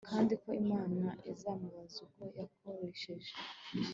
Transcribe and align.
kandi 0.09 0.33
ko 0.41 0.49
Imana 0.63 1.07
izamubaza 1.31 1.97
uko 2.05 2.21
yakoresheje 2.37 3.31